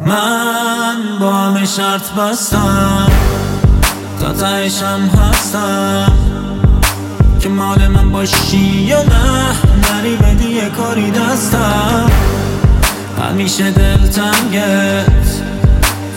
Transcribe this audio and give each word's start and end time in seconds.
من 0.00 1.18
با 1.20 1.32
همه 1.32 1.66
شرط 1.66 2.12
بستم 2.12 3.06
تا 4.20 4.32
تهشم 4.32 5.00
هستم. 5.00 6.12
که 7.40 7.48
مال 7.48 7.88
من 7.88 8.10
باشی 8.12 8.56
یا 8.58 9.02
نه 9.02 9.44
نری 9.92 10.16
بدی 10.16 10.60
کاری 10.60 11.10
دستم. 11.10 12.10
همیشه 13.22 13.70
دلتنگت 13.70 15.42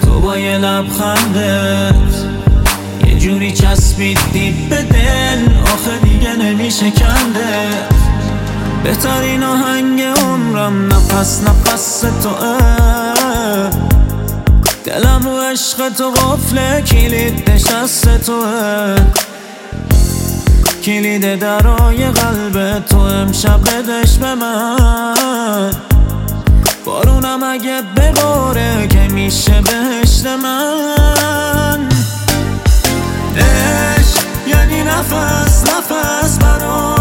تو 0.02 0.20
با 0.20 0.38
یه 0.38 0.58
لبخندت. 0.58 1.94
یه 3.08 3.20
جوری 3.20 3.52
چسبیدی 3.52 4.68
به 4.70 4.84
دل 4.84 5.54
آخه 5.64 6.00
دیگه 6.04 6.36
نمیشه 6.36 6.92
کندت. 6.92 8.00
بهترین 8.84 9.44
آهنگ 9.44 10.02
عمرم 10.02 10.86
نفس 10.86 11.44
نفس 11.44 12.00
توه 12.24 13.09
دلم 15.00 15.22
رو 15.24 15.38
عشق 15.42 15.90
تو 15.90 16.12
غفله 16.12 16.82
کلید 16.82 17.52
نشست 17.52 18.18
توه 18.18 18.96
کلید 20.84 21.40
درای 21.40 22.06
قلب 22.06 22.80
تو 22.80 22.98
امشب 22.98 23.60
بدش 23.62 24.18
به 24.18 24.36
من. 24.36 25.72
بارونم 26.86 27.44
اگه 27.44 27.82
بباره 27.98 28.88
که 28.88 29.08
میشه 29.14 29.62
بهشت 29.62 30.26
من. 30.26 31.90
عشق 33.38 34.24
یعنی 34.48 34.84
نفس 34.84 35.64
نفس 35.64 36.38
برای 36.38 36.99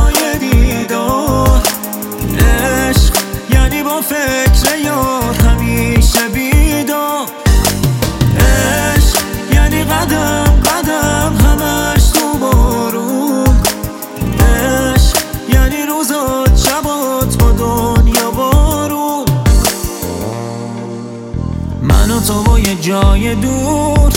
و 22.19 22.20
تو 22.20 22.42
با 22.42 22.58
یه 22.58 22.74
جای 22.74 23.34
دور. 23.34 24.12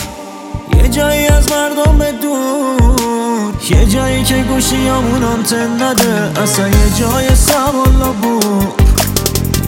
یه 0.77 0.89
جایی 0.89 1.27
از 1.27 1.51
مردم 1.51 2.11
دور. 2.21 3.53
یه 3.69 3.85
جایی 3.85 4.23
که 4.23 4.35
گوشی 4.35 4.87
همون 4.87 5.23
آنتن 5.23 5.83
نده 5.83 6.41
اصلا 6.41 6.67
یه 6.67 6.89
جای 6.99 7.35
سوالا 7.35 8.11
بود. 8.11 8.81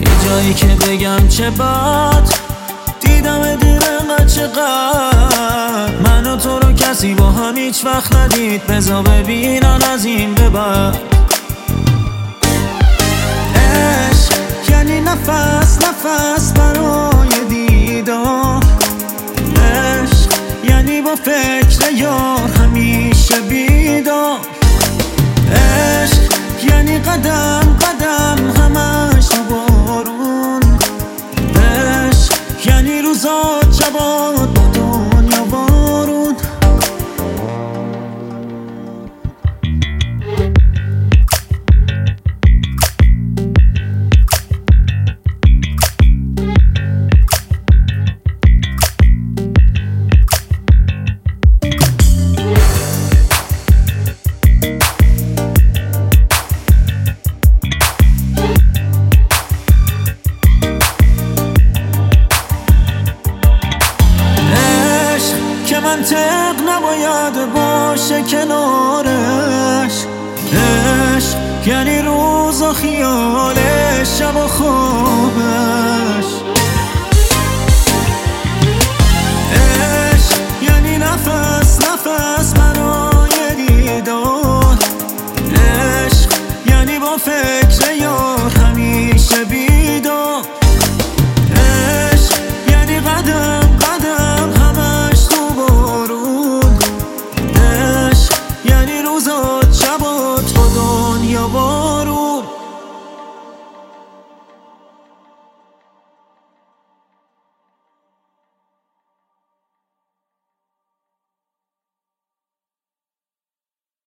یه 0.00 0.28
جایی 0.28 0.54
که 0.54 0.66
بگم 0.66 1.28
چه 1.28 1.50
بد. 1.50 2.28
دیدم 3.00 3.56
دیر 3.56 3.82
انقدر 4.00 4.26
چقدر. 4.26 5.90
من 6.04 6.26
و 6.26 6.36
تو 6.36 6.58
رو 6.58 6.72
کسی 6.72 7.14
با 7.14 7.30
هم 7.30 7.56
هیچ 7.56 7.84
وقت 7.84 8.16
ندید. 8.16 8.66
بزا 8.66 9.02
ببینن 9.02 9.78
از 9.92 10.04
این 10.04 10.34
به 10.34 10.48
بعد. 10.48 10.98
عشق 13.56 14.34
یعنی 14.70 15.00
نفس 15.00 15.78
نفس. 15.78 16.43
Trouble. 33.76 34.13
منطق 65.96 66.56
نباید 66.68 67.52
باشه 67.52 68.22
کنارش. 68.22 70.04
عشق 70.52 71.66
یعنی 71.66 71.98
روز 71.98 72.62
و 72.62 72.72
خیالش 72.72 74.18
شب 74.18 74.36
و 74.36 74.46
بارون 101.48 101.83
عشق 101.83 101.83
یعنی 101.83 101.83